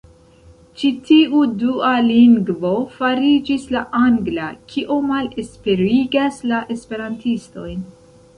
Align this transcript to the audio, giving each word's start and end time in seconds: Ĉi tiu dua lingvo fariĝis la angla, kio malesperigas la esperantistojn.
Ĉi 0.77 0.89
tiu 1.09 1.41
dua 1.63 1.91
lingvo 2.07 2.71
fariĝis 2.95 3.67
la 3.77 3.83
angla, 4.01 4.47
kio 4.73 4.99
malesperigas 5.11 6.41
la 6.55 6.65
esperantistojn. 6.79 7.87